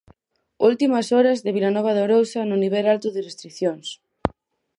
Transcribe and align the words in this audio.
Últimas 0.69 1.07
horas 1.15 1.39
de 1.45 1.53
Vilanova 1.57 1.91
de 1.95 2.01
Arousa 2.05 2.41
no 2.49 2.55
nivel 2.63 2.85
alto 2.93 3.07
de 3.15 3.21
restricións. 3.29 3.87